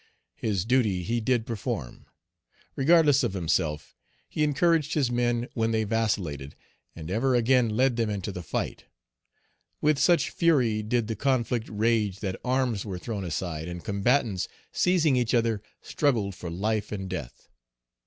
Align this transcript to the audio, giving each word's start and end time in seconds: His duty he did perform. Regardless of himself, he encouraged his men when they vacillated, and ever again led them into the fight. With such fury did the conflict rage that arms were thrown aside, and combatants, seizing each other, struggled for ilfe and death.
His 0.35 0.65
duty 0.65 1.03
he 1.03 1.21
did 1.21 1.45
perform. 1.45 2.07
Regardless 2.75 3.21
of 3.21 3.33
himself, 3.33 3.95
he 4.27 4.43
encouraged 4.43 4.95
his 4.95 5.11
men 5.11 5.47
when 5.53 5.69
they 5.69 5.83
vacillated, 5.83 6.55
and 6.95 7.11
ever 7.11 7.35
again 7.35 7.69
led 7.69 7.97
them 7.97 8.09
into 8.09 8.31
the 8.31 8.41
fight. 8.41 8.85
With 9.79 9.99
such 9.99 10.31
fury 10.31 10.81
did 10.81 11.05
the 11.05 11.15
conflict 11.15 11.69
rage 11.69 12.19
that 12.21 12.41
arms 12.43 12.83
were 12.83 12.97
thrown 12.97 13.23
aside, 13.23 13.67
and 13.67 13.83
combatants, 13.85 14.47
seizing 14.71 15.15
each 15.15 15.35
other, 15.35 15.61
struggled 15.83 16.33
for 16.33 16.49
ilfe 16.49 16.91
and 16.91 17.07
death. 17.07 17.47